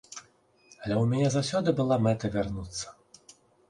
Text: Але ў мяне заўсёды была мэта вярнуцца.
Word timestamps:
Але 0.83 0.95
ў 0.95 1.03
мяне 1.13 1.27
заўсёды 1.37 1.69
была 1.83 2.01
мэта 2.09 2.35
вярнуцца. 2.41 2.85